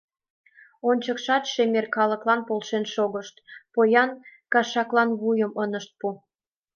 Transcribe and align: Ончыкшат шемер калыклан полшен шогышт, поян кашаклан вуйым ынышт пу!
Ончыкшат 0.89 1.43
шемер 1.53 1.85
калыклан 1.95 2.41
полшен 2.47 2.83
шогышт, 2.93 3.35
поян 3.73 4.09
кашаклан 4.53 5.09
вуйым 5.19 5.51
ынышт 5.63 5.91
пу! 5.99 6.07